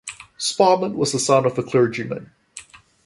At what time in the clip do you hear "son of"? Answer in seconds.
1.19-1.59